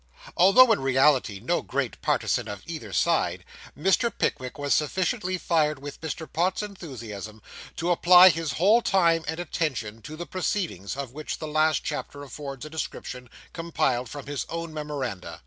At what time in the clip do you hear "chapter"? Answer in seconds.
11.83-12.23